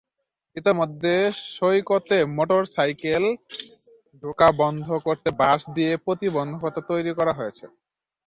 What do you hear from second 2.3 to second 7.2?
motorcycle ঢোকা বন্ধ করতে বাঁশ দিয়ে প্রতিবন্ধকতা তৈরি